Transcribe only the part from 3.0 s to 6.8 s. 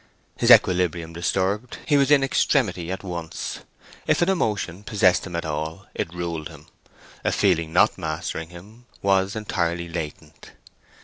once. If an emotion possessed him at all, it ruled him;